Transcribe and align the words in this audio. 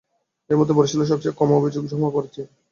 এর 0.49 0.57
মধ্যে 0.59 0.77
বরিশালে 0.77 1.05
সবচেয়ে 1.05 1.37
কম 1.39 1.49
অভিযোগ 1.59 1.83
জমা 1.87 2.09
পড়েছে। 2.13 2.41